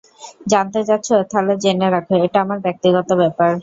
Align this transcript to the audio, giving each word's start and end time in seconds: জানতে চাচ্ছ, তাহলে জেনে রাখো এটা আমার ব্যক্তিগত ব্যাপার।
জানতে 0.47 0.79
চাচ্ছ, 0.87 1.07
তাহলে 1.31 1.53
জেনে 1.63 1.87
রাখো 1.89 2.13
এটা 2.25 2.37
আমার 2.45 2.59
ব্যক্তিগত 2.65 3.09
ব্যাপার। 3.21 3.51